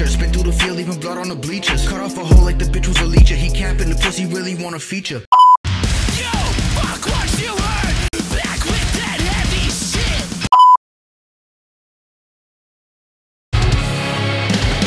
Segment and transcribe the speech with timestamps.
[0.00, 1.86] Spit through the field, leaving blood on the bleachers.
[1.86, 3.36] Cut off a hole like the bitch was a leecher.
[3.36, 5.22] He capping the pussy, really want a feature.
[6.16, 6.32] Yo,
[6.72, 7.94] fuck what you heard.
[8.32, 10.24] Back with that heavy shit.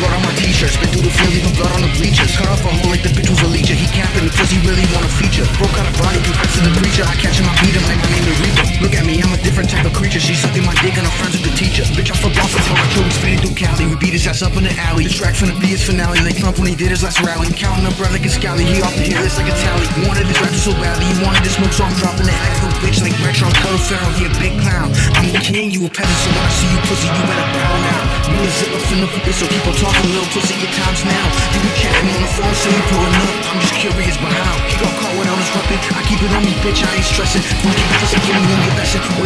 [0.00, 2.32] Blood on my t-shirt, spit through the field, leaving blood on the bleachers.
[2.34, 3.76] Cut off a hole like the bitch was a leecher.
[3.76, 5.44] He capping the pussy, really want a feature.
[5.60, 7.04] Broke out a body, confess to the preacher.
[7.04, 8.64] I catch him, I beat him like my name the Reaper.
[8.80, 10.16] Look at me, I'm a different type of creature.
[10.16, 11.84] She sucking my dick and her friends with the teacher.
[11.92, 13.04] Bitch, I fuck off until I kill.
[13.04, 13.84] We spinning through Cali.
[13.84, 15.04] We beat his ass up in the alley.
[15.04, 16.24] The track finna be his finale.
[16.24, 17.52] Like Trump when he did his last rally.
[17.52, 18.64] Counting up bread like a scally.
[18.64, 19.84] He off the hit list like a tally.
[20.08, 21.04] Wanted his rap so badly.
[21.04, 22.64] He wanted to smoke, so I'm dropping the act.
[22.80, 23.52] Bitch like Retro.
[23.60, 24.88] Color Pharaoh, he a big clown.
[25.20, 26.16] I'm the king, you a peasant.
[26.24, 28.00] So when I see you pussy, you better bow now.
[28.32, 30.56] Me and Zipper finna put this, so keep on talking, little pussy.
[30.64, 31.26] Your time's now.
[31.52, 33.52] You be chatting on the phone, so you pulling up.
[33.52, 34.56] I'm just curious, but how?
[34.64, 35.76] He got caught without his weapon.
[35.92, 36.80] I keep it on me, bitch.
[36.80, 37.44] I ain't stressing.
[37.44, 38.61] Keep pussy, give me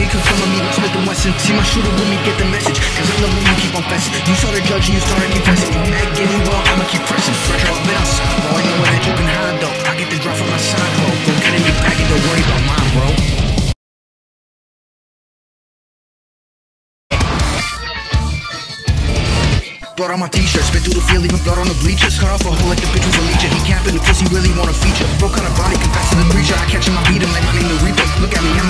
[0.07, 1.33] you can with me Smith and Wesson.
[1.43, 2.79] See my shooter with me, get the message.
[2.79, 4.15] Cause I'm the one you keep on fessing.
[4.23, 5.73] You saw the judge and you started confessing.
[5.75, 7.35] You mad, getting well, I'ma keep pressing.
[7.51, 8.55] Retro, I've been outside, bro.
[8.55, 9.75] I know where that you can hide, though.
[9.91, 11.07] I get the drop from my side, ho.
[11.27, 13.47] Go get in bag and don't worry about mine, bro.
[19.97, 22.21] Blood on my t-shirt, spit through the field, leaving blood on the bleachers.
[22.21, 23.49] Cut off a hole like the bitch was a leecher.
[23.49, 25.09] He capping the pussy, really want a feature.
[25.17, 26.53] Broke out a body, confess to the preacher.
[26.53, 28.05] I catch him, I beat him like my name the Reaper.
[28.21, 28.66] Look at me, I'm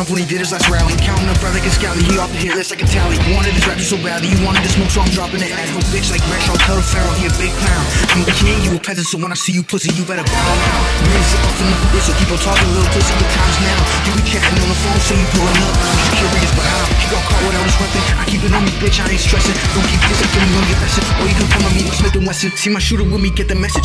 [0.00, 0.96] Trump when he did his last rally.
[1.04, 2.00] Counting up bread like a scally.
[2.00, 3.20] He off the hit list like a tally.
[3.36, 4.32] Wanted his rap so badly.
[4.32, 5.52] You wanted to smoke, so I'm dropping it.
[5.52, 6.56] Ass no bitch like Retro.
[6.64, 7.84] Color Pharaoh, he a big clown.
[8.16, 9.04] I'm the king, you a peasant.
[9.12, 12.08] So when I see you pussy, you better bow and Zip up in the bitch,
[12.08, 13.12] so keep on talking, little pussy.
[13.12, 13.78] Your time's now.
[14.08, 15.74] You be chatting on the phone, so you pulling up.
[15.76, 16.84] I'm curious, but how?
[16.96, 18.02] He got caught without his weapon.
[18.16, 19.04] I keep it on me, bitch.
[19.04, 19.52] I ain't stressing.
[19.76, 21.04] Don't keep this, I'm gonna get lesson.
[21.20, 22.56] Or you can come on me Smith and Wesson.
[22.56, 23.84] See my shooter with me, get the message.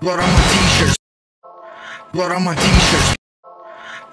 [0.00, 0.97] Blood on my t-shirts.
[2.08, 3.20] Blood on my t-shirts.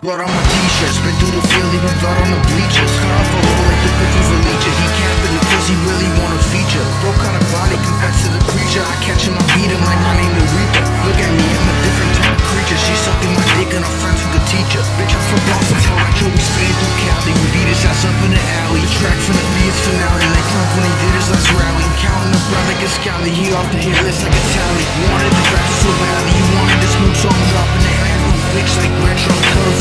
[0.04, 1.00] Blood on my t-shirts.
[1.00, 2.92] Spin through the field, leaving blood on the bleachers.
[2.92, 4.74] Cut off a hole like the bitch was a leecher.
[4.76, 6.84] He capping it cause he really want a feature.
[7.00, 8.84] Broke out a body, confess to the preacher.
[8.84, 10.84] I catch him, I beat him like my name the Reaper.
[11.08, 12.80] Look at me, I'm a different type of creature.
[12.84, 14.84] She sucking my dick and I'm friends with the teacher.
[15.00, 16.06] Bitch, I fuck off until I.
[16.26, 17.32] We spinning through Cali.
[17.32, 18.82] We beat his ass up in the alley.
[18.84, 20.26] The track finna be his finale.
[20.26, 21.86] Like Trump when he did his last rally.
[22.02, 23.32] Counting up bread like a scally.
[23.32, 24.86] He off the hit list like a tally.
[25.06, 26.45] Wanted the draft so badly.
[27.06, 27.96] He wanted to smoke, so I'm dropping the.
[28.56, 29.34] Retro.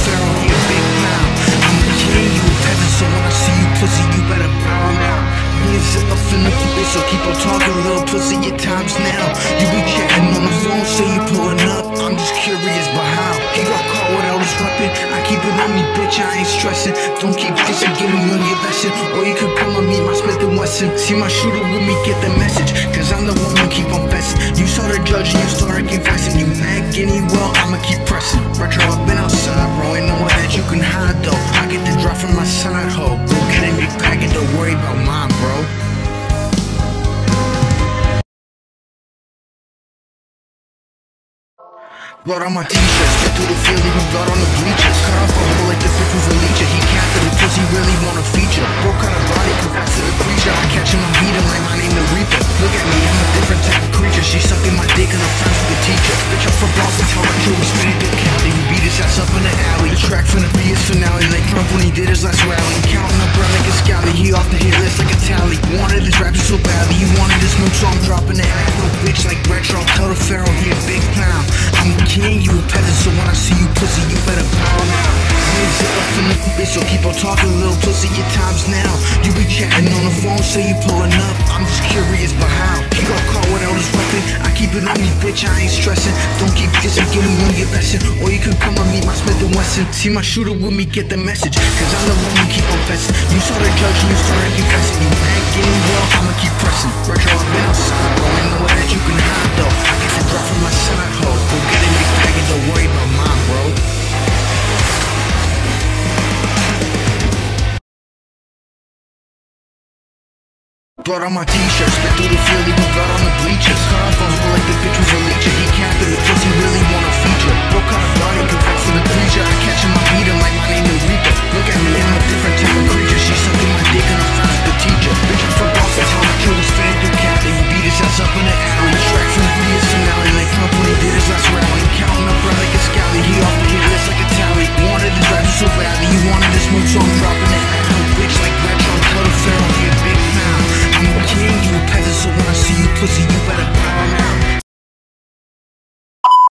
[0.05, 1.31] Pharaoh, he a big clown.
[1.63, 2.93] I'm the king, you a peasant.
[2.99, 5.21] So when I see you pussy, you better bow now.
[5.65, 8.37] Me and up in the bitch, so keep on talking, little pussy.
[8.43, 9.25] Your time's now.
[9.57, 11.87] You be chatting on the phone, say you pulling up.
[12.03, 13.35] I'm just curious, but how?
[13.55, 14.89] He got caught without his weapon.
[14.91, 16.19] I keep it on me, bitch.
[16.19, 16.95] I ain't stressing.
[17.23, 18.91] Don't keep dissing, give me on your lesson.
[19.17, 20.14] Or you could come on me, my
[20.83, 22.75] And See my shooter with me, get the message.
[22.91, 24.59] Cause I'm the one who keep on fessing.
[24.59, 26.35] You saw the judge and you started confessing.
[26.35, 28.43] You mad, getting well, I'ma keep pressing.
[28.59, 29.95] Retro, I've been outside, bro.
[29.95, 31.39] Ain't nowhere that you can hide, though.
[31.63, 33.07] I get the drop from my side, ho.
[33.07, 35.85] Go get your bag and don't worry about mine, bro.
[42.25, 44.99] Blood on my t-shirt, spit through the field, leaving blood on the bleachers.
[45.05, 46.65] Cut off a hole like the was a leecher.
[46.73, 48.65] He capped it because he really want a feature.
[48.81, 49.44] Broke out a body,
[60.85, 62.77] finale, like Trump when he did his last rally.
[62.93, 64.13] Counting up bread like a scally.
[64.13, 65.57] He off the hit list like a tally.
[65.81, 68.73] Wanted this rap so badly, he wanted this new song dropping the act.
[68.79, 71.43] No bitch like Retro, tell the Pharaoh, he a big clown.
[71.81, 74.79] I'm the king, you a peasant, so when I see you pussy, you better bow
[74.85, 75.35] now.
[75.55, 76.05] Hands up
[76.59, 78.93] bitch, so keep on talking, little pussy, your time's now.
[79.23, 81.37] You be chatting on the phone, say you pulling up.
[81.51, 82.79] I'm just curious, but how?
[82.95, 84.23] He got caught without his weapon.
[84.47, 86.15] I keep it on me, bitch, I ain't stressing.
[86.39, 88.01] Don't keep dissing, give me one your lesson.
[88.23, 88.41] Or you
[89.65, 89.89] Wesson.
[89.97, 91.57] See my shooter with me, get the message.
[91.57, 93.17] Cause I'm the one who keep on fessing.
[93.33, 95.01] You saw the judge and you started confessing.
[95.01, 96.93] You mad, getting well, I'ma keep pressing.
[97.09, 98.29] Retro, I've been outside, bro.
[98.29, 99.73] Ain't nowhere that you can hide, though.
[99.73, 101.33] I get the drop from my side, ho.
[101.33, 103.63] Go get your bag and don't worry about mine, bro.
[111.09, 113.81] Blood on my t-shirt, spit through the field, leaving blood on the bleachers.
[113.93, 115.53] Cut off a hole like the bitch was a leecher.
[115.53, 117.74] He capped it, the pussy really want a feature.